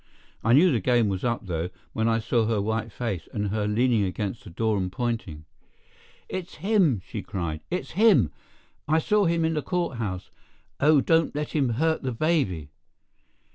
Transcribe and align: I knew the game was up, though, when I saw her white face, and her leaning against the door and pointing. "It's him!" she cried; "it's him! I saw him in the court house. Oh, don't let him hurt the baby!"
I 0.43 0.53
knew 0.53 0.71
the 0.71 0.79
game 0.79 1.09
was 1.09 1.23
up, 1.23 1.45
though, 1.45 1.69
when 1.93 2.07
I 2.07 2.17
saw 2.17 2.47
her 2.47 2.59
white 2.59 2.91
face, 2.91 3.29
and 3.31 3.49
her 3.49 3.67
leaning 3.67 4.03
against 4.03 4.43
the 4.43 4.49
door 4.49 4.75
and 4.79 4.91
pointing. 4.91 5.45
"It's 6.27 6.55
him!" 6.55 7.03
she 7.05 7.21
cried; 7.21 7.61
"it's 7.69 7.91
him! 7.91 8.31
I 8.87 8.97
saw 8.97 9.25
him 9.25 9.45
in 9.45 9.53
the 9.53 9.61
court 9.61 9.97
house. 9.99 10.31
Oh, 10.79 11.01
don't 11.01 11.35
let 11.35 11.49
him 11.51 11.69
hurt 11.77 12.01
the 12.01 12.13
baby!" 12.13 12.71